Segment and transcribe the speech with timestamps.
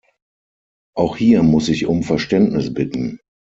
[0.97, 3.19] Auch hier muss ich um Verständnis bitten.